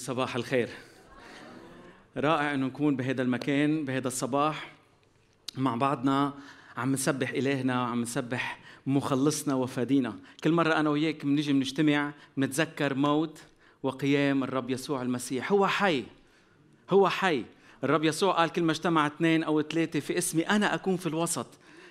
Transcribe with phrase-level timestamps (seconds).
[0.00, 0.68] صباح الخير.
[2.16, 4.72] رائع إنه نكون بهذا المكان بهذا الصباح
[5.56, 6.34] مع بعضنا.
[6.76, 10.18] عم نسبح إلهنا وعم نسبح مخلصنا وفادينا.
[10.44, 13.38] كل مرة أنا وياك بنيجي بنجتمع بنتذكر موت
[13.82, 15.52] وقيام الرب يسوع المسيح.
[15.52, 16.04] هو حي
[16.90, 17.44] هو حي.
[17.84, 21.46] الرب يسوع قال كل ما اجتمع اثنين أو ثلاثة في اسمي أنا أكون في الوسط.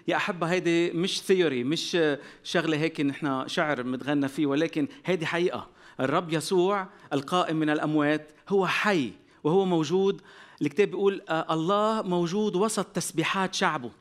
[0.08, 1.98] يا أحبة هيدي مش ثيوري مش
[2.44, 5.79] شغلة هيك نحن شعر متغنى فيه ولكن هيدي حقيقة.
[6.00, 9.12] الرب يسوع القائم من الأموات هو حي
[9.44, 10.22] وهو موجود.
[10.62, 13.92] الكتاب بيقول آه، الله موجود وسط تسبيحات شعبه.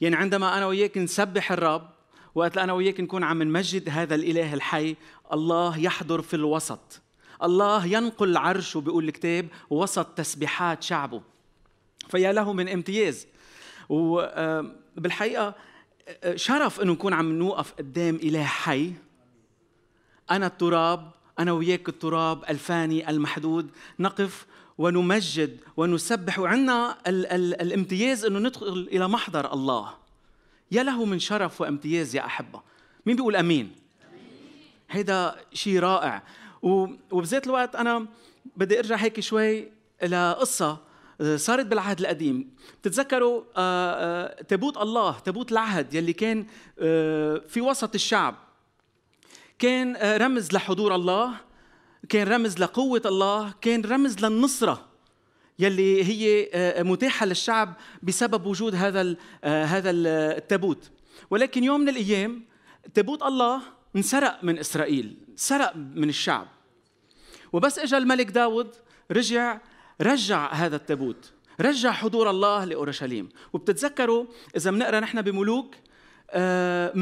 [0.00, 1.88] يعني عندما أنا وياك نسبح الرب
[2.34, 4.96] وقت أنا وياك نكون عم نمجد هذا الإله الحي
[5.32, 7.02] الله يحضر في الوسط.
[7.42, 11.22] الله ينقل عرشه بيقول الكتاب وسط تسبيحات شعبه.
[12.08, 13.26] فيا له من امتياز.
[13.88, 15.54] وبالحقيقه
[16.24, 18.92] آه، شرف إنه نكون عم نوقف قدام إله حي.
[20.32, 23.70] أنا التراب أنا وياك التراب الفاني المحدود.
[23.98, 24.46] نقف
[24.78, 26.38] ونمجد ونسبح.
[26.38, 29.94] وعندنا ال- ال- الامتياز أنه ندخل إلى محضر الله.
[30.70, 32.62] يا له من شرف وامتياز يا أحبة.
[33.06, 33.72] مين بيقول أمين؟
[34.90, 36.22] هيدا شيء رائع.
[36.62, 38.06] وبذات الوقت أنا
[38.56, 39.68] بدي أرجع هيك شوي
[40.02, 40.78] إلى قصة
[41.20, 42.50] آه، صارت بالعهد القديم.
[42.82, 46.46] بتتذكروا آه، آه، تابوت الله تابوت العهد يلي كان
[47.48, 48.34] في وسط الشعب.
[49.62, 51.34] كان آه، رمز لحضور الله
[52.08, 54.88] كان رمز لقوة الله كان رمز للنصرة
[55.58, 60.90] يلي هي آه، متاحة للشعب بسبب وجود هذا آه، هذا التابوت
[61.30, 62.44] ولكن يوم من الأيام
[62.94, 63.62] تابوت الله
[63.96, 66.48] انسرق من إسرائيل سرق من الشعب.
[67.52, 68.74] وبس اجى الملك داود
[69.10, 69.60] رجع
[70.00, 73.28] رجع هذا التابوت رجع حضور الله لأورشليم.
[73.52, 75.74] وبتتذكروا إذا بنقرأ نحن بملوك
[76.32, 76.92] آه،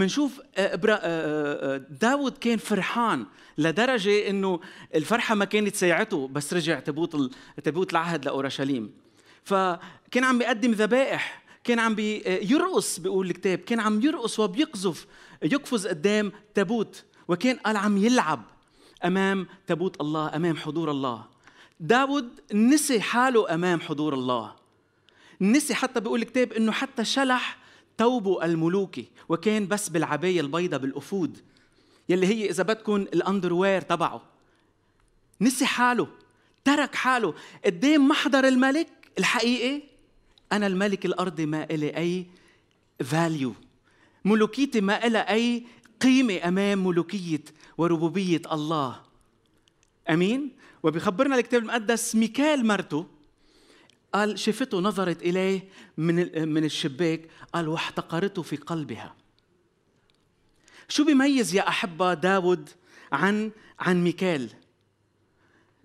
[0.57, 3.27] آه، آه، داود كان فرحان
[3.59, 4.61] لدرجة إنه
[4.95, 7.33] الفرحة ما كانت سيعته بس رجع تبوت
[7.65, 8.93] تبوت العهد لأورشليم.
[9.45, 15.07] فكان عم بيقدم ذبائح كان عم بيرقص بيقول الكتاب كان عم يرقص وبيقذف
[15.43, 18.43] يقفز قدام تابوت وكان قال عم يلعب
[19.05, 21.25] أمام تابوت الله أمام حضور الله.
[21.81, 24.53] داود نسي حاله أمام حضور الله.
[25.41, 27.59] نسي حتى بيقول الكتاب إنه حتى شلح
[28.01, 31.39] ثوبه الملوكي وكان بس بالعباية البيضة بالأفود
[32.09, 34.23] يلي هي إذا بدكم الأندروير تبعه.
[35.41, 36.09] نسي حاله
[36.65, 37.35] ترك حاله.
[37.65, 39.83] قدام محضر الملك الحقيقي
[40.53, 42.27] أنا الملك الأرضي ما إلي أي
[43.05, 43.55] فاليو
[44.25, 45.65] ملوكيتي ما إلها أي
[46.01, 47.45] قيمة أمام ملوكية
[47.79, 49.01] وربوبية الله.
[50.11, 50.51] أمين؟
[50.83, 53.07] وبيخبرنا الكتاب المقدس ميكال مرته
[54.15, 57.29] قال شفته نظرت إليه من من الشباك.
[57.53, 59.15] قال واحتقرته في قلبها.
[60.89, 62.71] شو بيميز يا أحبة داود
[63.13, 64.51] عن عن ميكال؟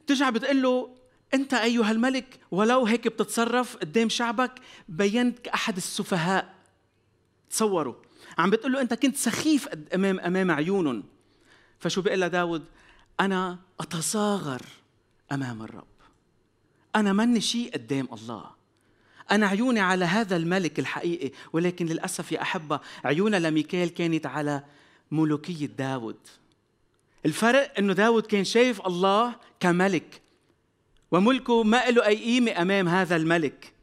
[0.07, 0.95] ترجع بتقول له
[1.33, 4.51] أنت أيها الملك ولو هيك بتتصرف قدام شعبك
[4.89, 6.55] بينت كأحد السفهاء.
[7.49, 7.95] تصوروا
[8.37, 11.03] عم بتقول له أنت كنت سخيف أمام أمام عيونهم.
[11.79, 12.65] فشو بيقول داود
[13.19, 14.61] أنا أتصاغر
[15.31, 15.94] أمام الرب.
[16.95, 18.45] أنا مني شيء قدام الله.
[19.31, 24.63] أنا عيوني على هذا الملك الحقيقي ولكن للأسف يا أحبة عيوننا لميكال كانت على
[25.11, 26.17] ملوكية داود.
[27.25, 30.21] الفرق أنه داود كان شايف الله كملك
[31.11, 33.73] وملكه ما له أي قيمة أمام هذا الملك.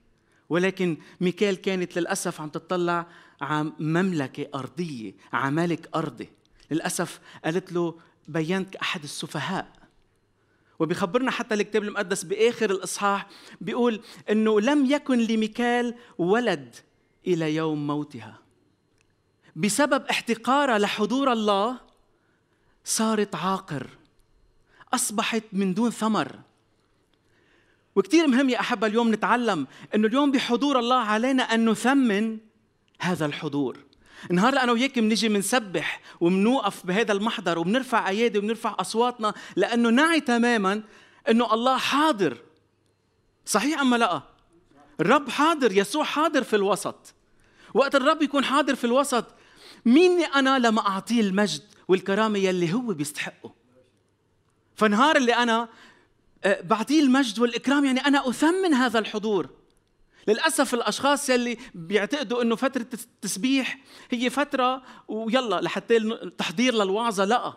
[0.49, 3.07] ولكن ميكال كانت للأسف عم تطلع
[3.41, 6.29] على مملكة أرضية على ملك أرضي.
[6.71, 7.95] للأسف قالت له
[8.29, 9.82] بينت أحد السفهاء.
[10.83, 13.27] وبيخبرنا حتى الكتاب المقدس بآخر الإصحاح
[13.61, 14.01] بيقول
[14.31, 16.75] إنه لم يكن لميكال ولد
[17.27, 18.39] إلى يوم موتها.
[19.57, 21.81] بسبب احتقارها لحضور الله
[22.85, 23.87] صارت عاقر
[24.95, 26.39] أصبحت من دون ثمر.
[27.97, 32.39] وكثير مهم يا أحبة اليوم نتعلم إنه اليوم بحضور الله علينا أن نثمن
[33.01, 33.79] هذا الحضور.
[34.31, 40.83] النهار أنا وياك بنيجي بنسبح وبنوقف بهذا المحضر وبنرفع أيادي وبنرفع أصواتنا لأنه نعي تماما
[41.29, 42.39] إنه الله حاضر.
[43.47, 44.23] صحيح اما لا؟
[45.01, 47.15] الرب حاضر يسوع حاضر في الوسط.
[47.75, 49.25] وقت الرب يكون حاضر في الوسط
[49.85, 53.55] مين أنا لما أعطيه المجد والكرامة يلي هو بيستحقه؟
[54.77, 55.69] فنهار اللي أنا
[56.45, 59.62] آه، بعطيه المجد والإكرام يعني أنا أثمن هذا الحضور.
[60.29, 63.79] للأسف الأشخاص يلي بيعتقدوا إنه فترة التسبيح
[64.11, 65.99] هي فترة ويلا لحتى
[66.39, 67.55] تحضير للوعظة لا.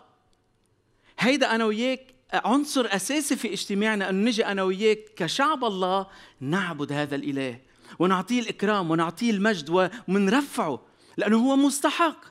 [1.18, 6.06] هيدا أنا وياك عنصر أساسي في اجتماعنا إنه نجي أنا وياك كشعب الله
[6.40, 7.60] نعبد هذا الإله
[7.98, 10.82] ونعطيه الإكرام ونعطيه المجد ومنرفعه
[11.16, 12.24] لأنه هو مستحق.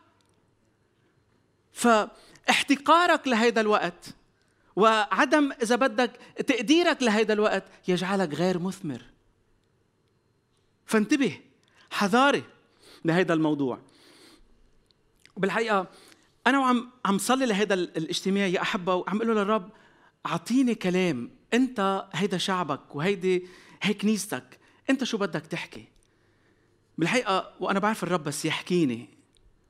[1.74, 4.16] فاحتقارك لهذا الوقت
[4.76, 6.12] وعدم إذا بدك
[6.48, 9.02] تقديرك لهيدا الوقت يجعلك غير مثمر.
[10.86, 11.40] فانتبه.
[11.92, 12.44] حذاري
[13.06, 13.80] لهيدا الموضوع.
[15.36, 15.88] وبالحقيقه
[16.48, 19.70] أنا وعم عم صلي لهيدا الاجتماع يا أحبة وعم أقول للرب
[20.26, 21.30] أعطيني كلام.
[21.54, 23.48] أنت هيدا شعبك وهيدي
[23.82, 24.60] هي كنيستك
[24.90, 25.86] أنت شو بدك تحكي؟
[26.98, 29.10] بالحقيقة وأنا بعرف الرب بس يحكيني.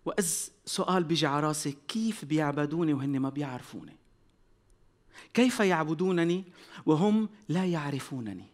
[0.06, 3.96] واذ سؤال بيجي على راسي كيف بيعبدوني وهن ما بيعرفوني؟
[5.34, 6.44] كيف يعبدونني
[6.86, 8.46] وهم لا يعرفونني؟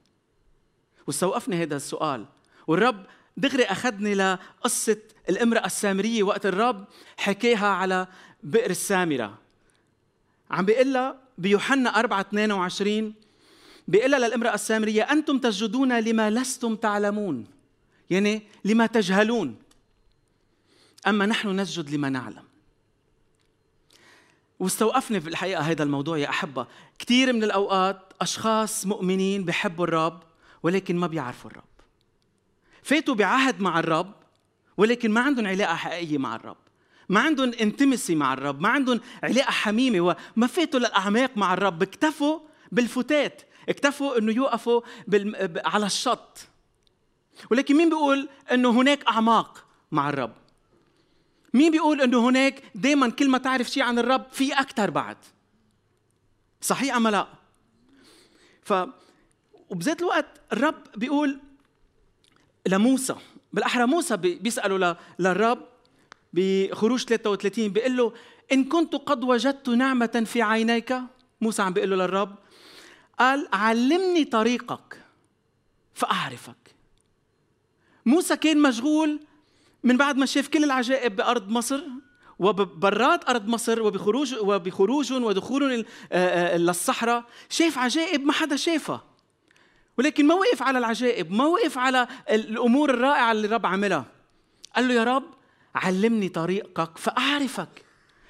[1.08, 2.26] واستوقفني هذا السؤال.
[2.68, 3.06] والرب
[3.38, 4.98] دغري أخذني لقصة
[5.30, 6.86] الإمرأة السامرية وقت الرب
[7.18, 8.08] حكاها على
[8.44, 9.38] بئر السامرة.
[10.52, 13.14] عم بيقول لها بيوحنا 4 22
[13.88, 17.48] بيقول لها للإمرأة السامرية أنتم تسجدون لما لستم تعلمون.
[18.10, 19.56] يعني لما تجهلون.
[21.08, 22.44] أما نحن نسجد لما نعلم.
[24.60, 26.68] واستوقفني في الحقيقة هذا الموضوع يا أحبة.
[27.00, 30.24] كثير من الأوقات أشخاص مؤمنين بحبوا الرب
[30.64, 31.64] ولكن ما بيعرفوا الرب.
[32.84, 34.14] فاتوا بعهد مع الرب
[34.78, 36.58] ولكن ما عندهم علاقة حقيقية مع الرب.
[37.10, 40.16] ما عندهم انتمسي مع الرب ما عندهم علاقة حميمة.
[40.38, 42.40] وما فاتوا للأعماق مع الرب اكتفوا
[42.72, 45.62] بالفتات اكتفوا إنه يوقفوا بال...
[45.66, 46.48] على الشط.
[47.52, 50.34] ولكن مين بيقول إنه هناك أعماق مع الرب؟
[51.54, 55.18] مين بيقول إنه هناك دائما كل ما تعرف شيء عن الرب في أكثر بعد؟
[56.62, 57.28] صحيح أم لا؟
[58.64, 58.74] ف
[59.70, 61.40] وبذات الوقت الرب بيقول
[62.68, 63.16] لموسى.
[63.54, 65.60] بالأحرى موسى بيسأله للرب
[66.34, 68.14] بخروج 33 بيقول له
[68.52, 70.96] إن كنت قد وجدت نعمة في عينيك؟
[71.42, 72.36] موسى عم بيقول له للرب.
[73.20, 75.06] قال علمني طريقك
[75.94, 76.76] فأعرفك.
[78.06, 79.20] موسى كان مشغول
[79.84, 81.82] من بعد ما شاف كل العجائب بأرض مصر
[82.40, 85.86] وبرات أرض مصر وبخروج وبخروجهم ودخولهم
[86.56, 89.11] للصحراء شاف عجائب ما حدا شافها.
[89.98, 94.06] ولكن ما وقف على العجائب ما وقف على الأمور الرائعة اللي الرب عملها
[94.76, 95.26] قال له يا رب
[95.76, 97.86] علمني طريقك فأعرفك.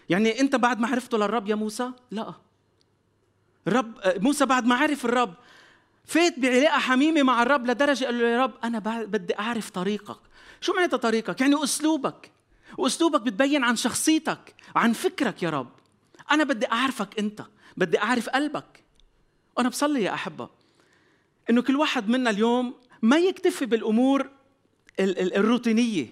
[0.09, 2.33] يعني أنت بعد ما عرفته للرب يا موسى؟ لا.
[3.67, 5.33] الرب موسى بعد ما عرف الرب
[6.05, 10.17] فات بعلاقة حميمة مع الرب لدرجة قال له يا رب أنا بدي أعرف طريقك.
[10.61, 12.31] شو معناتها طريقك؟ يعني أسلوبك.
[12.77, 15.69] وأسلوبك بتبين عن شخصيتك عن فكرك يا رب.
[16.31, 17.41] أنا بدي أعرفك أنت
[17.77, 18.83] بدي أعرف قلبك.
[19.57, 20.49] وأنا بصلي يا أحبة.
[21.51, 24.29] إنه كل واحد منا اليوم ما يكتفي بالأمور
[24.99, 26.07] الروتينية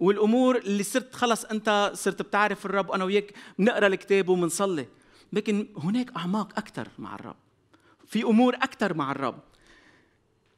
[0.00, 4.86] والأمور اللي صرت خلص أنت صرت بتعرف الرب وأنا وياك بنقرأ الكتاب وبنصلي.
[5.32, 7.36] لكن هناك أعماق أكثر مع الرب.
[8.06, 9.38] في أمور أكثر مع الرب.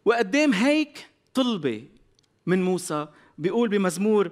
[0.04, 1.84] وقدام هيك طلبة
[2.46, 3.08] من موسى
[3.38, 4.30] بيقول بمزمور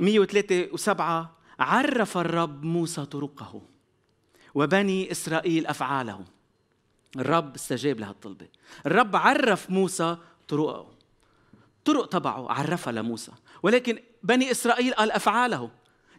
[0.00, 1.00] 103 و7
[1.60, 3.62] عرف الرب موسى طرقه
[4.54, 6.24] وبني إسرائيل أفعاله.
[7.16, 8.48] الرب استجاب لهالطلبة.
[8.86, 10.16] الرب عرف موسى
[10.48, 10.90] طرقه.
[11.84, 13.32] طرق تبعه عرفها لموسى.
[13.62, 15.70] ولكن بني إسرائيل قال أفعاله.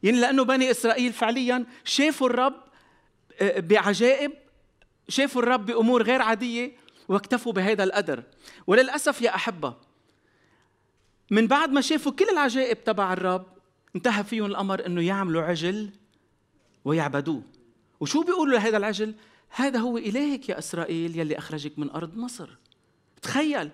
[0.03, 2.55] يعني لأنه بني إسرائيل فعليا شافوا الرب
[3.41, 4.31] آه، بعجائب
[5.09, 6.71] شافوا الرب بأمور غير عادية
[7.07, 8.23] واكتفوا بهذا القدر.
[8.67, 9.73] وللأسف يا أحبة
[11.31, 13.45] من بعد ما شافوا كل العجائب تبع الرب
[13.95, 15.89] انتهى فيهم الأمر إنه يعملوا عجل
[16.85, 17.43] ويعبدوه.
[17.99, 19.15] وشو بيقولوا لهذا العجل؟
[19.49, 22.49] هذا هو إلهك يا إسرائيل يلي أخرجك من أرض مصر.
[23.21, 23.69] تخيل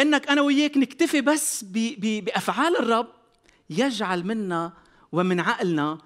[0.00, 1.64] أنك أنا وياك نكتفي بس
[1.98, 3.08] بأفعال الرب
[3.70, 4.72] يجعل منا
[5.12, 5.98] ومن عقلنا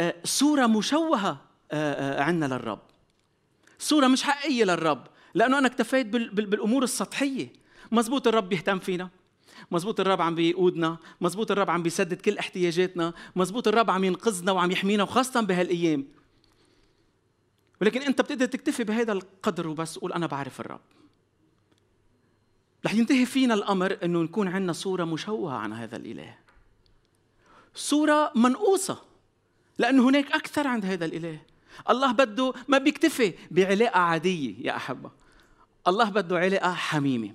[0.00, 1.40] آه، صورة مشوهة
[1.72, 2.80] آه، آه، عنا للرب.
[3.78, 7.52] صورة مش حقيقية للرب لأنه أنا اكتفيت بالأمور السطحية.
[7.92, 9.10] مزبوط الرب بيهتم فينا.
[9.70, 10.96] مزبوط الرب عم بيقودنا.
[11.20, 13.12] مزبوط الرب عم بيسدد كل احتياجاتنا.
[13.36, 16.04] مزبوط الرب عم ينقذنا وعم يحمينا وخاصة بهالأيام.
[17.80, 20.80] ولكن أنت بتقدر تكتفي بهذا القدر وبس قول أنا بعرف الرب.
[22.86, 26.34] رح ينتهي فينا الأمر إنه نكون عندنا صورة مشوهة عن هذا الإله.
[27.74, 29.02] صورة منقوصة
[29.78, 31.38] لأنه هناك أكثر عند هذا الإله.
[31.90, 35.10] الله بده ما بيكتفي بعلاقة عادية يا أحبة.
[35.88, 37.34] الله بده علاقة حميمة.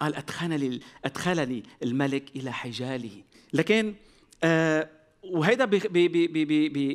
[0.00, 3.22] قال أدخلني أدخلني الملك إلى حجاله.
[3.52, 3.94] لكن
[4.44, 4.88] آه
[5.30, 5.64] وهيدا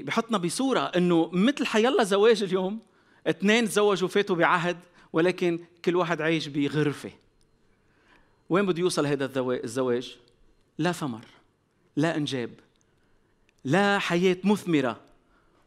[0.04, 2.80] بحطنا بصورة إنه مثل حيلا زواج اليوم
[3.28, 4.78] اثنين تزوجوا فاتوا بعهد
[5.14, 7.12] ولكن كل واحد عايش بغرفة.
[8.50, 10.18] وين بده يوصل هذا الزواج؟
[10.78, 11.26] لا ثمر
[11.96, 12.50] لا إنجاب
[13.64, 15.00] لا حياة مثمرة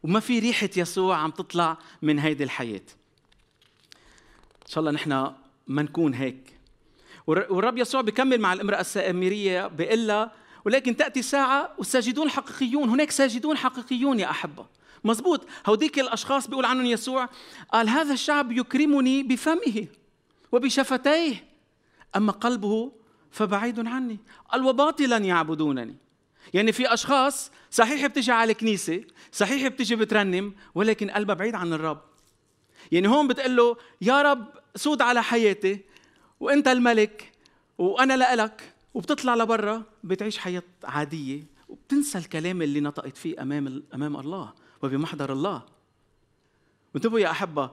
[0.03, 2.81] وما في ريحة يسوع عم تطلع من هيدي الحياة.
[4.61, 5.11] إن شاء الله نحن
[5.67, 6.55] ما نكون هيك.
[7.27, 10.31] والرب يسوع بيكمل مع الامرأة السامرية بيقول لها
[10.65, 12.89] ولكن تأتي ساعة والساجدون حقيقيون.
[12.89, 14.65] هناك ساجدون حقيقيون يا أحبة.
[15.03, 15.47] مزبوط.
[15.65, 17.29] هوديك الأشخاص بيقول عنهم يسوع
[17.73, 19.87] قال هذا الشعب يكرمني بفمه
[20.51, 21.43] وبشفتيه
[22.15, 22.91] أما قلبه
[23.31, 24.19] فبعيد عني.
[24.51, 25.95] قال وباطلا يعبدونني.
[26.53, 32.01] يعني في أشخاص صحيح بتجي على الكنيسة صحيح بتجي بترنم ولكن قلبها بعيد عن الرب.
[32.91, 34.45] يعني هون بتقول له يا رب
[34.75, 35.79] سود على حياتي
[36.39, 37.31] وأنت الملك
[37.77, 44.53] وأنا لك وبتطلع لبرا بتعيش حياة عادية وبتنسى الكلام اللي نطقت فيه أمام أمام الله
[44.83, 45.65] وبمحضر الله.
[46.93, 47.71] وانتبهوا يا أحبة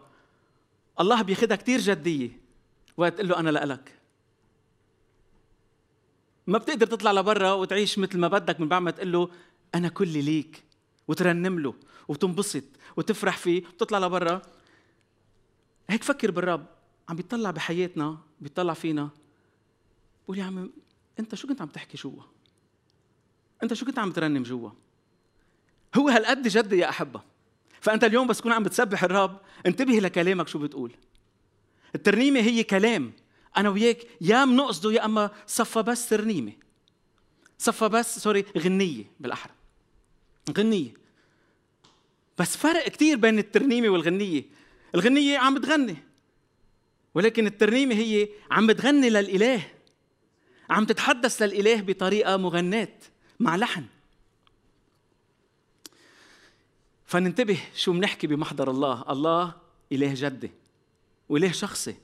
[1.01, 2.41] الله بياخذها كثير جدية.
[2.97, 3.99] وقت له أنا لك
[6.47, 9.29] ما بتقدر تطلع لبرا وتعيش مثل ما بدك من بعد ما تقول له
[9.75, 10.63] أنا كلي ليك.
[11.09, 11.75] وترنم له
[12.09, 12.65] وتنبسط
[12.97, 14.43] وتفرح فيه وتطلع لبرا.
[15.91, 16.67] هيك فكر بالرب
[17.09, 19.11] عم بيطلع بحياتنا بيطلع فينا.
[20.25, 20.71] بقول يا عم
[21.21, 22.23] انت شو كنت عم تحكي جوا؟
[23.63, 24.71] انت شو كنت عم ترنم جوا؟
[25.95, 27.23] هو هالقد جد يا أحبة.
[27.81, 30.93] فأنت اليوم بس تكون عم بتسبح الرب انتبه لكلامك شو بتقول.
[31.95, 33.13] الترنيمة هي كلام.
[33.57, 36.53] أنا وياك يا بنقصده يا أما صفى بس ترنيمة.
[37.59, 39.53] صفى بس سوري غنية بالأحرى.
[40.59, 40.95] غنية.
[42.39, 44.45] بس فرق كتير بين الترنيمة والغنية.
[44.95, 45.97] الغنية عم بتغني
[47.15, 49.63] ولكن الترنيمة هي عم بتغني للإله.
[50.73, 52.89] عم تتحدث للإله بطريقة مغناه
[53.41, 53.85] مع لحن.
[57.07, 59.05] فننتبه شو بنحكي بمحضر الله.
[59.09, 59.55] الله
[59.93, 60.51] إله جدي
[61.29, 61.95] وإله شخصي.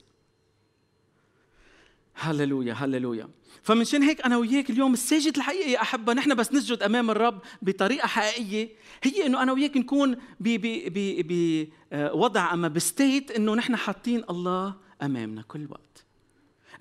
[2.13, 3.29] هللويا هللويا.
[3.63, 6.13] فمنشان هيك أنا وياك اليوم الساجد الحقيقي يا أحبة.
[6.13, 8.69] نحن بس نسجد أمام الرب بطريقة حقيقية.
[9.03, 16.05] هي إنه أنا وياك نكون بوضع أما بستيت إنه نحن حاطين الله أمامنا كل وقت.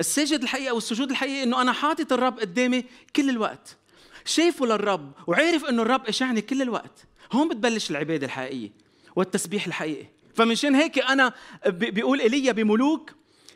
[0.00, 2.84] الساجد الحقيقي أو السجود الحقيقي إنه أنا حاطط الرب قدامي
[3.16, 3.76] كل الوقت.
[4.24, 7.06] شايفه للرب وعارف إنه الرب إشعني كل الوقت.
[7.32, 8.70] هون بتبلش العبادة الحقيقية
[9.16, 10.06] والتسبيح الحقيقي.
[10.34, 11.32] فمنشان هيك أنا
[11.66, 13.12] بيقول ايليا بملوك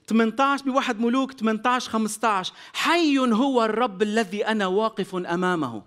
[0.08, 5.82] 18 بواحد ملوك 18 15 حي هو الرب الذي أنا واقف أمامه.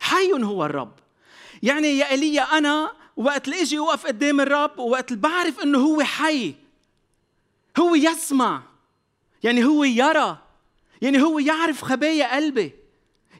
[0.00, 0.92] حي هو الرب.
[1.62, 6.02] يعني يا ايليا أنا وقت اللي إجي أوقف قدام الرب وقت اللي بعرف إنه هو
[6.02, 6.54] حي
[7.78, 8.69] هو يسمع.
[9.42, 10.38] يعني هو يرى
[11.02, 12.72] يعني هو يعرف خبايا قلبي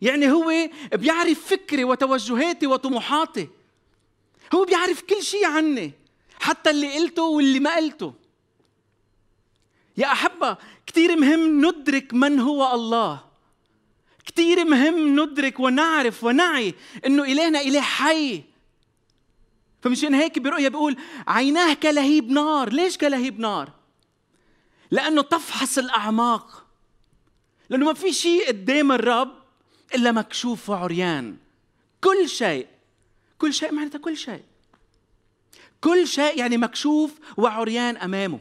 [0.03, 3.49] يعني هو بيعرف فكري وتوجهاتي وطموحاتي.
[4.55, 5.93] هو بيعرف كل شيء عني
[6.41, 8.15] حتى اللي قلته واللي ما قلته.
[9.97, 13.25] يا أحبة كثير مهم ندرك من هو الله.
[14.27, 16.75] كثير مهم ندرك ونعرف ونعي
[17.07, 18.43] إنه إلهنا إله حي.
[19.83, 20.97] فمشان هيك برؤيا بيقول
[21.29, 22.73] عيناه كلهيب نار.
[22.73, 23.80] ليش كلهيب نار؟
[24.91, 26.67] لأنه تفحص الأعماق.
[27.71, 29.33] لأنه ما في شيء قدام الرب
[29.95, 31.37] إلا مكشوف وعريان.
[32.01, 32.67] كل شيء.
[33.39, 34.43] كل شيء معناتها كل شيء.
[35.81, 38.39] كل شيء يعني مكشوف وعريان أمامه.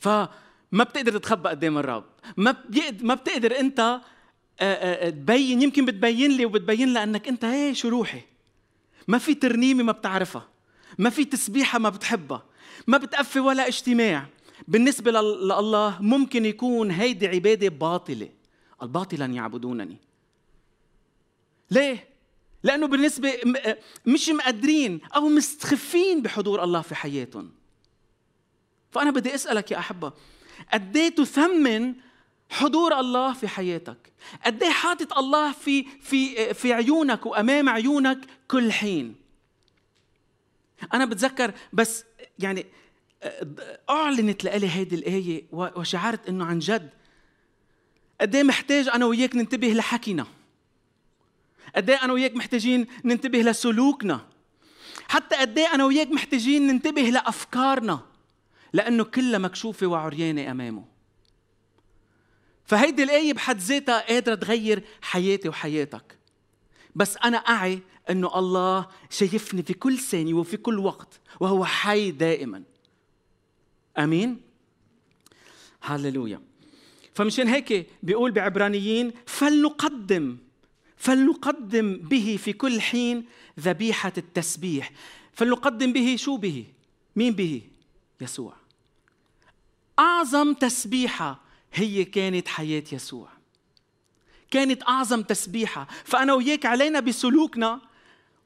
[0.00, 0.28] فما
[0.72, 2.04] بتقدر تتخبى قدام الرب.
[2.36, 2.56] ما
[3.00, 4.00] ما بتقدر أنت آه،
[4.60, 8.22] آه، آه، تبين يمكن بتبين لي وبتبين لأنك أنت هي شو روحي.
[9.08, 10.48] ما في ترنيمة ما بتعرفها.
[10.98, 12.42] ما في تسبيحة ما بتحبها.
[12.86, 14.26] ما بتقفي ولا اجتماع.
[14.68, 18.28] بالنسبة لله ممكن يكون هيدي عبادة باطلة.
[18.82, 19.96] الباطلا يعبدونني.
[21.70, 22.08] ليه؟
[22.62, 23.32] لأنه بالنسبة
[24.06, 27.50] مش مقدرين أو مستخفين بحضور الله في حياتهم.
[28.90, 30.12] فأنا بدي أسألك يا أحبة
[30.72, 31.94] قد إيه تثمن
[32.50, 34.12] حضور الله في حياتك؟
[34.44, 39.14] قد إيه حاطط الله في في في عيونك وأمام عيونك كل حين؟
[40.94, 42.04] أنا بتذكر بس
[42.38, 42.66] يعني
[43.90, 46.90] أعلنت لإلي هذه الآية وشعرت إنه عن جد.
[48.20, 50.26] قد إيه محتاج أنا وياك ننتبه لحكينا؟
[51.76, 54.26] قد إيه أنا وياك محتاجين ننتبه لسلوكنا؟
[55.08, 58.00] حتى قد إيه أنا وياك محتاجين ننتبه لأفكارنا؟
[58.72, 60.84] لأنه كلها مكشوفة وعريانة أمامه.
[62.64, 66.18] فهيدي الآية بحد ذاتها قادرة تغير حياتي وحياتك.
[66.94, 72.62] بس أنا أعي أنه الله شايفني في كل ثانية وفي كل وقت وهو حي دائما.
[73.98, 74.40] أمين.
[75.80, 76.40] هللويا
[77.14, 80.38] فمشان هيك بيقول بعبرانيين فلنقدم
[80.96, 83.24] فلنقدم به في كل حين
[83.60, 84.90] ذبيحة التسبيح.
[85.32, 86.64] فلنقدم به شو به؟
[87.16, 87.62] مين به؟
[88.20, 88.56] يسوع.
[89.98, 91.40] أعظم تسبيحة
[91.72, 93.28] هي كانت حياة يسوع.
[94.50, 95.88] كانت أعظم تسبيحة.
[96.04, 97.80] فأنا وياك علينا بسلوكنا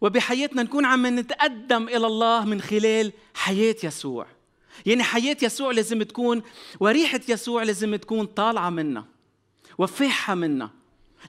[0.01, 4.27] وبحياتنا نكون عم نتقدم إلى الله من خلال حياة يسوع.
[4.87, 6.43] يعني حياة يسوع لازم تكون
[6.81, 9.05] وريحة يسوع لازم تكون طالعة منا
[9.79, 10.71] وفاحة منا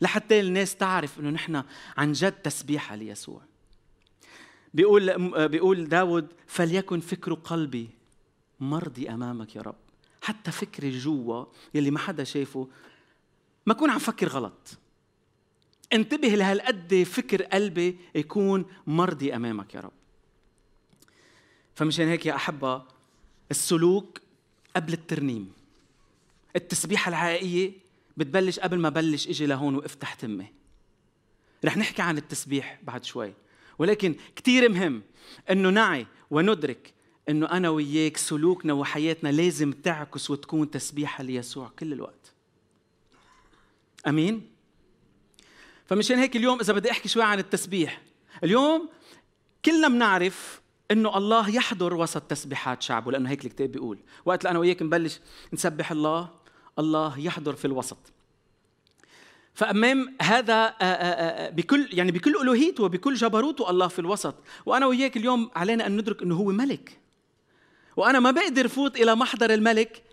[0.01, 1.63] لحتى الناس تعرف إنه نحن
[1.97, 3.41] عن جد تسبيحة ليسوع.
[4.73, 7.89] بيقول بيقول داود فليكن فكر قلبي
[8.59, 9.75] مرضي أمامك يا رب.
[10.21, 12.67] حتى فكري جوا يلي ما حدا شايفه
[13.65, 14.77] ما اكون عم فكر غلط.
[15.93, 19.91] انتبه لهالقد فكر قلبي يكون مرضي أمامك يا رب.
[21.75, 22.83] فمشان هيك يا أحبة
[23.53, 24.19] السلوك
[24.75, 25.53] قبل الترنيم.
[26.55, 27.71] التسبيحة الحقيقية
[28.17, 30.47] بتبلش قبل ما بلش إجي لهون وإفتح تمي.
[31.65, 33.33] رح نحكي عن التسبيح بعد شوي.
[33.79, 35.03] ولكن كثير مهم
[35.51, 36.93] إنه نعي وندرك
[37.29, 42.33] إنه أنا وياك سلوكنا وحياتنا لازم تعكس وتكون تسبيحة ليسوع كل الوقت.
[44.07, 44.49] أمين؟
[45.85, 48.01] فمشان هيك اليوم إذا بدي أحكي شوي عن التسبيح
[48.43, 48.89] اليوم
[49.65, 50.61] كلنا بنعرف
[50.91, 53.97] إنه الله يحضر وسط تسبيحات شعبه لأنه هيك الكتاب بيقول.
[54.25, 55.19] وقت أنا وياك نبلش
[55.53, 56.29] نسبح الله
[56.79, 57.97] الله يحضر في الوسط.
[59.53, 64.35] فأمام هذا آه، آه، آه، بكل يعني بكل ألوهيته وبكل جبروته الله في الوسط.
[64.65, 66.99] وأنا وياك اليوم علينا أن ندرك إنه هو ملك.
[67.97, 70.03] وأنا ما بقدر فوت إلى محضر الملك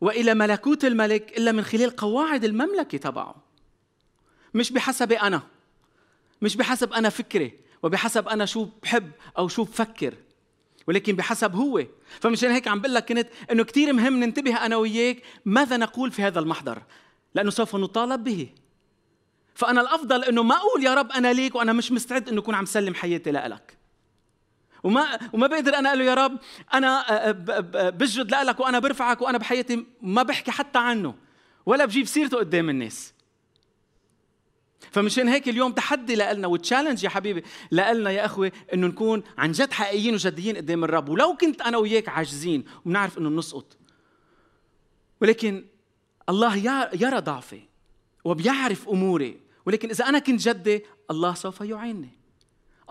[0.00, 3.34] وإلى ملكوت الملك إلا من خلال قواعد المملكة تبعه.
[4.54, 5.42] مش بحسب أنا.
[6.42, 7.63] مش بحسب أنا فكري.
[7.84, 10.14] وبحسب أنا شو بحب أو شو بفكر
[10.86, 11.84] ولكن بحسب هو.
[12.20, 16.22] فمشان هيك عم بقول لك كنت إنه كثير مهم ننتبه أنا وياك ماذا نقول في
[16.22, 16.82] هذا المحضر
[17.34, 18.48] لأنه سوف نطالب به.
[19.54, 22.64] فأنا الأفضل إنه ما أقول يا رب أنا ليك وأنا مش مستعد إنه أكون عم
[22.64, 23.76] سلم حياتي لك
[24.82, 26.38] وما وما بقدر أنا أقول له يا رب
[26.74, 27.30] أنا
[27.90, 31.14] بسجد لك وأنا برفعك وأنا بحياتي ما بحكي حتى عنه
[31.66, 33.13] ولا بجيب سيرته قدام الناس.
[34.94, 39.72] فمشان هيك اليوم تحدي لنا وتشالنج يا حبيبي لنا يا أخوة إنه نكون عن جد
[39.72, 41.08] حقيقيين وجديين قدام الرب.
[41.08, 43.76] ولو كنت أنا وياك عاجزين وبنعرف إنه بنسقط.
[45.20, 45.64] ولكن
[46.28, 46.56] الله
[46.94, 47.60] يرى ضعفي
[48.24, 49.40] وبيعرف أموري.
[49.66, 52.10] ولكن إذا أنا كنت جدي الله سوف يعينني.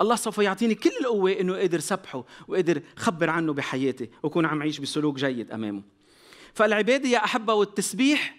[0.01, 4.79] الله سوف يعطيني كل القوة إنه أقدر سبحه وأقدر خبر عنه بحياتي وأكون عم اعيش
[4.79, 5.81] بسلوك جيد أمامه.
[6.53, 8.35] فالعبادة يا أحبة والتسبيح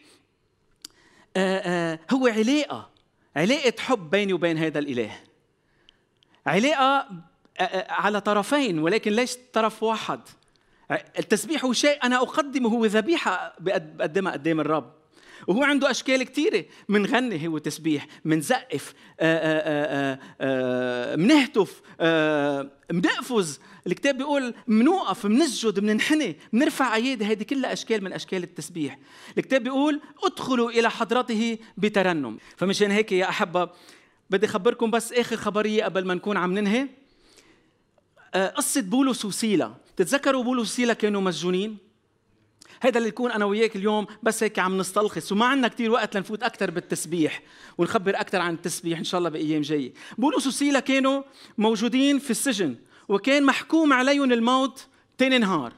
[1.36, 2.93] آآ آآ هو علاقة
[3.36, 5.20] علاقة حب بيني وبين هذا الإله.
[6.46, 7.08] علاقة
[7.88, 10.20] على طرفين ولكن ليس طرف واحد.
[11.18, 14.92] التسبيح هو شيء أنا أقدمه هو ذبيحة بقدمها قدام الرب.
[15.46, 18.94] وهو عنده أشكال كثيره منغني هو تسبيح منزقف
[21.16, 21.82] منهتف
[22.92, 28.98] منقفز الكتاب بيقول منوقف منسجد مننحني منرفع ايادي هذه كلها أشكال من أشكال التسبيح.
[29.38, 32.38] الكتاب بيقول ادخلوا إلى حضرته بترنم.
[32.56, 33.70] فمشان هيك يا أحبة
[34.30, 36.88] بدي أخبركم بس آخر خبرية قبل ما نكون عم ننهي.
[38.34, 39.74] قصة بولس وسيلا.
[39.96, 41.83] تتذكروا بولس وسيلا كانوا مسجونين؟
[42.80, 45.32] هذا اللي يكون أنا وياك اليوم بس هيك عم نستلخص.
[45.32, 47.42] وما عندنا كثير وقت لنفوت أكثر بالتسبيح
[47.78, 49.92] ونخبر أكثر عن التسبيح إن شاء الله بأيام جاية.
[50.18, 51.22] بولس وسيلا كانوا
[51.58, 52.76] موجودين في السجن
[53.08, 54.86] وكان محكوم عليهم الموت
[55.18, 55.72] تاني نهار.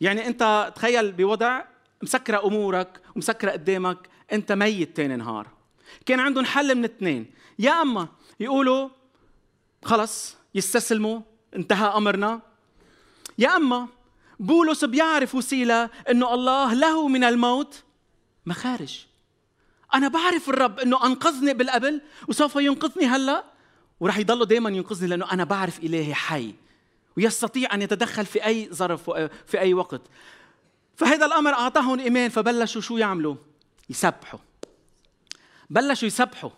[0.00, 1.64] يعني أنت تخيل بوضع
[2.02, 3.98] مسكرة أمورك ومسكرة قدامك
[4.32, 5.48] أنت ميت تاني نهار.
[6.06, 7.26] كان عندهم حل من اثنين.
[7.58, 8.08] يا أما
[8.40, 8.88] يقولوا
[9.84, 11.20] خلص يستسلموا
[11.56, 12.40] انتهى أمرنا.
[13.38, 13.88] يا أما
[14.40, 17.82] بولس بيعرف وسيلة إنه الله له من الموت
[18.46, 19.06] مخارج.
[19.94, 23.44] أنا بعرف الرب إنه أنقذني بالقبل وسوف ينقذني هلأ
[24.00, 26.54] ورح يضل دائما ينقذني لأنه أنا بعرف إلهي حي
[27.16, 29.10] ويستطيع أن يتدخل في أي ظرف
[29.46, 30.00] في أي وقت.
[30.96, 33.36] فهذا الأمر أعطاهم إيمان فبلشوا شو يعملوا؟
[33.90, 34.40] يسبحوا.
[35.70, 36.50] بلشوا يسبحوا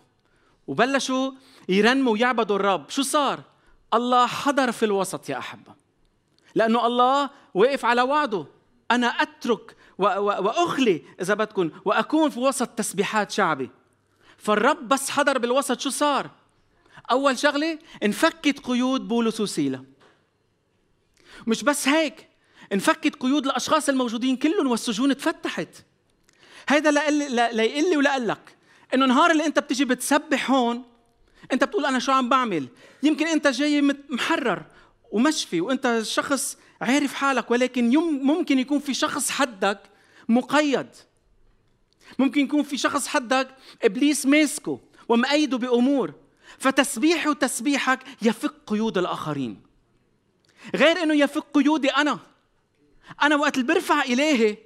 [0.67, 1.31] وبلشوا
[1.69, 2.89] يرنموا ويعبدوا الرب.
[2.89, 3.43] شو صار؟
[3.93, 5.86] الله حضر في الوسط يا أحبة.
[6.57, 8.45] لأنه الله واقف على وعده.
[8.91, 13.69] أنا أترك وأخلي إذا بدكم وأكون في وسط تسبيحات شعبي.
[14.37, 16.29] فالرب بس حضر بالوسط شو صار؟
[17.11, 19.83] أول شغلة انفكت قيود بولس وسيلا.
[21.47, 22.27] مش بس هيك
[22.73, 25.69] انفكت قيود الاشخاص الموجودين كلهم والسجون تفتحت
[26.69, 26.91] هذا
[27.51, 28.55] ليقول لي ولا لك
[28.93, 30.83] إنه نهار اللي أنت بتيجي بتسبح هون
[31.53, 32.67] أنت بتقول أنا شو عم بعمل؟
[33.03, 34.63] يمكن أنت جاي محرر.
[35.11, 39.79] ومشفي وأنت شخص عارف حالك ولكن ممكن يكون في شخص حدك
[40.29, 40.87] مقيد.
[42.19, 43.47] ممكن يكون في شخص حدك
[43.83, 46.13] إبليس ماسكه ومأيده بأمور.
[46.57, 49.61] فتسبيحي وتسبيحك يفك قيود الآخرين.
[50.75, 52.19] غير إنه يفك قيودي أنا.
[53.21, 54.57] أنا وقت اللي برفع إلهي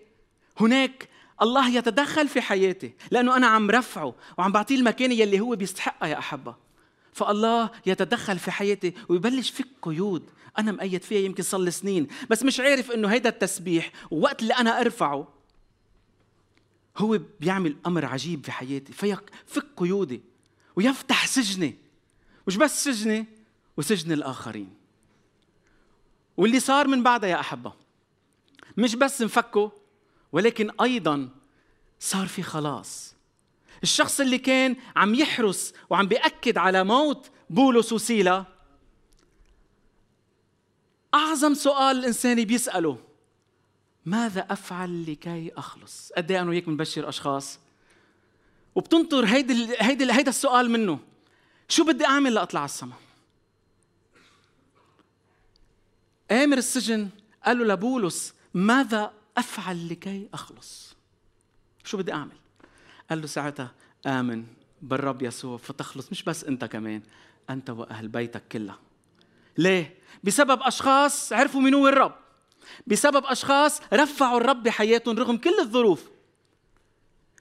[0.59, 1.09] هناك
[1.41, 6.17] الله يتدخل في حياتي لأنه أنا عم رفعه وعم بعطيه المكانه يلي هو بيستحقها يا
[6.19, 6.55] أحبة.
[7.13, 10.29] فالله يتدخل في حياتي ويبلش فك قيود.
[10.59, 14.53] أنا مقيد فيها يمكن صار لي سنين بس مش عارف إنه هيدا التسبيح وقت اللي
[14.53, 15.27] أنا أرفعه
[16.97, 18.93] هو بيعمل أمر عجيب في حياتي.
[18.93, 20.21] فيفك قيودي
[20.75, 21.77] ويفتح سجني
[22.47, 23.25] مش بس سجني
[23.77, 24.69] وسجن الآخرين.
[26.37, 27.73] واللي صار من بعدها يا أحبة
[28.77, 29.69] مش بس انفكوا
[30.31, 31.29] ولكن أيضا
[31.99, 33.15] صار في خلاص.
[33.83, 38.45] الشخص اللي كان عم يحرس وعم بيأكد على موت بولس وسيلا
[41.13, 42.97] أعظم سؤال الإنسان بيسأله
[44.05, 47.59] ماذا أفعل لكي أخلص؟ قد إيه أنا وياك بنبشر أشخاص
[48.75, 50.99] وبتنطر هيدي هيدي هيدا السؤال منه
[51.69, 52.97] شو بدي أعمل لأطلع على السماء؟
[56.31, 57.09] آمر السجن
[57.45, 60.95] قال له لبولس ماذا أفعل لكي أخلص؟
[61.83, 62.40] شو بدي أعمل؟
[63.11, 63.71] قال له ساعتها
[64.05, 64.43] آمن.
[64.81, 65.57] بالرب يسوع.
[65.57, 66.11] فتخلص.
[66.11, 67.01] مش بس أنت كمان.
[67.49, 68.79] أنت وأهل بيتك كلها.
[69.57, 72.15] ليه؟ بسبب أشخاص عرفوا من هو الرب.
[72.87, 76.09] بسبب أشخاص رفعوا الرب بحياتهم رغم كل الظروف.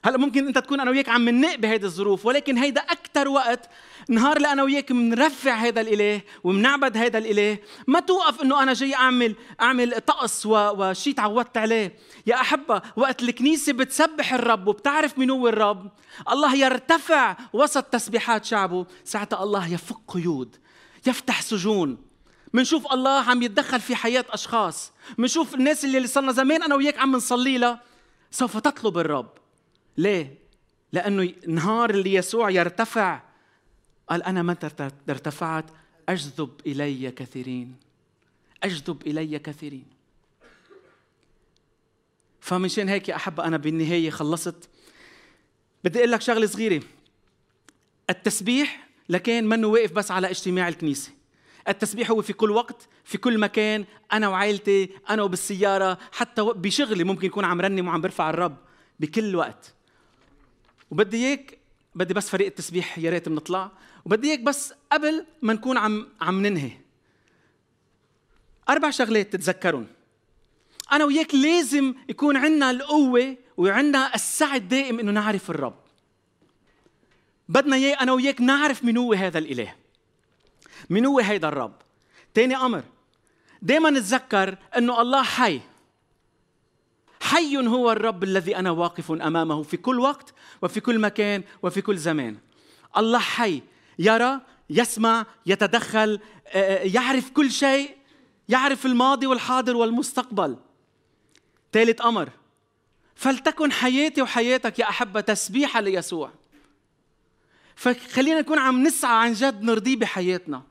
[0.05, 3.69] هلا ممكن انت تكون أنا وياك عم ننق بهيدي الظروف ولكن هيدا أكثر وقت
[4.09, 7.57] نهار اللي أنا وياك بنرفع هذا الإله وبنعبد هذا الإله.
[7.87, 11.95] ما توقف إنه أنا جاي اعمل أعمل طقس وشيء تعودت عليه.
[12.27, 15.91] يا أحبة وقت الكنيسة بتسبح الرب وبتعرف مين هو الرب
[16.31, 18.85] الله يرتفع وسط تسبيحات شعبه.
[19.03, 20.55] ساعتها الله يفك قيود
[21.07, 21.97] يفتح سجون.
[22.53, 24.91] منشوف الله عم يتدخل في حياة أشخاص.
[25.17, 27.81] منشوف الناس اللي صرنا زمان أنا وياك عم نصلي لها
[28.31, 29.40] سوف تطلب الرب.
[29.97, 30.35] ليه؟
[30.93, 33.21] لأنه نهار اللي يسوع يرتفع.
[34.09, 35.65] قال أنا متى ارتفعت
[36.09, 37.75] أجذب إلي كثيرين.
[38.63, 39.85] أجذب إلي كثيرين.
[42.39, 44.69] فمشان هيك يا أحبة أنا بالنهاية خلصت.
[45.83, 46.83] بدي أقول لك شغلة صغيرة.
[48.09, 51.11] التسبيح لكان منه واقف بس على اجتماع الكنيسة.
[51.67, 57.27] التسبيح هو في كل وقت في كل مكان أنا وعائلتي أنا وبالسيارة حتى بشغلي ممكن
[57.27, 58.57] يكون عم رنم وعم برفع الرب
[58.99, 59.73] بكل وقت.
[60.91, 61.57] وبدي اياك
[61.95, 63.71] بدي بس فريق التسبيح يا ريت بنطلع
[64.05, 66.71] وبدي اياك بس قبل ما نكون عم عم ننهي.
[68.69, 69.87] أربع شغلات تتذكرون
[70.91, 75.75] أنا وياك لازم يكون عندنا القوة وعندنا السعي الدائم إنه نعرف الرب.
[77.49, 79.75] بدنا إياه أنا وياك نعرف من هو هذا الإله.
[80.89, 81.75] من هو هيدا الرب؟
[82.33, 82.83] تاني أمر
[83.61, 85.61] دائما نتذكر إنه الله حي.
[87.21, 91.97] حي هو الرب الذي أنا واقف أمامه في كل وقت وفي كل مكان وفي كل
[91.97, 92.37] زمان.
[92.97, 93.61] الله حي
[93.99, 97.97] يرى يسمع يتدخل آه، آه، يعرف كل شيء
[98.49, 100.57] يعرف الماضي والحاضر والمستقبل.
[101.73, 102.29] ثالث أمر
[103.15, 106.31] فلتكن حياتي وحياتك يا أحبة تسبيحة ليسوع.
[107.75, 110.63] فخلينا نكون عم نسعى عن جد نرضيه بحياتنا.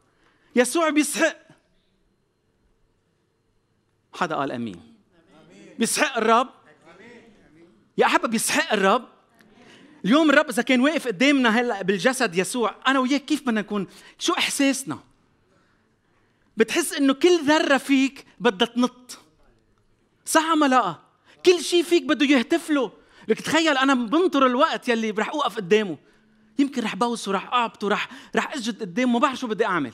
[0.56, 1.36] يسوع بيسحق
[4.12, 4.89] حدا قال أمين.
[5.80, 6.48] بيسحق الرب.
[7.98, 9.08] يا أحبة بيسحق الرب.
[10.04, 13.86] اليوم الرب إذا كان واقف قدامنا هلأ بالجسد يسوع أنا وياك كيف بدنا نكون؟
[14.18, 14.98] شو إحساسنا؟
[16.56, 19.18] بتحس إنه كل ذرة فيك بدها تنط.
[20.24, 20.96] صح ولا لا؟
[21.46, 22.92] كل شيء فيك بده يهتف له.
[23.28, 25.98] لك تخيل أنا بنطر الوقت يلي رح أوقف قدامه.
[26.58, 29.92] يمكن رح بوسه رح اعبطه رح رح أسجد قدامه ما بعرف شو بدي أعمل.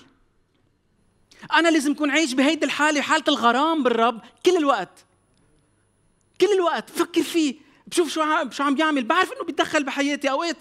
[1.55, 5.07] أنا لازم أكون عايش بهيدي الحالة حالة الغرام بالرب كل الوقت.
[6.41, 7.55] كل الوقت بفكر فيه
[7.87, 10.31] بشوف شو عم شو عم بيعمل بعرف إنه بيتدخل بحياتي.
[10.31, 10.57] أوقات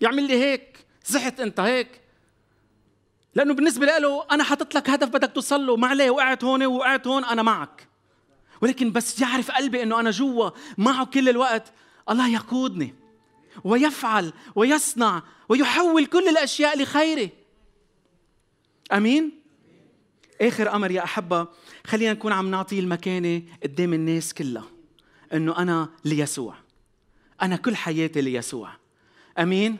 [0.00, 2.00] بيعمل لي هيك زحت أنت هيك.
[3.34, 5.76] لأنه بالنسبة له أنا حاطط لك هدف بدك توصل له.
[5.76, 7.88] ما عليه وقعت هون وقعت هون أنا معك.
[8.60, 11.72] ولكن بس يعرف قلبي إنه أنا جوا معه كل الوقت.
[12.10, 12.94] الله يقودني
[13.64, 17.30] ويفعل ويصنع ويحول كل الأشياء لخيره
[18.92, 19.42] أمين؟
[20.40, 21.46] آخر أمر يا أحبة
[21.86, 24.71] خلينا نكون عم نعطيه المكانة قدام الناس كلها.
[25.32, 26.54] إنه أنا ليسوع.
[27.42, 28.70] أنا كل حياتي ليسوع.
[29.38, 29.76] آمين؟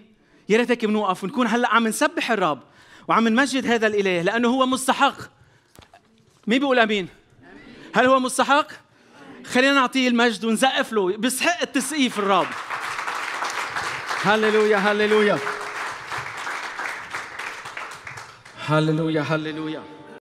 [0.49, 2.63] يا ريت هيك بنوقف ونكون هلأ عم نسبح الرب
[3.09, 5.17] وعم نمجد هذا الإله لأنه هو مستحق.
[6.47, 7.09] مين بيقول آمين؟
[7.95, 8.67] هل هو مستحق؟
[9.45, 11.17] خلينا نعطيه المجد ونزقف له.
[11.17, 12.47] بيستحق التسقيف الرب.
[14.23, 15.39] هللويا هللويا.
[18.67, 19.83] هللويا هللويا.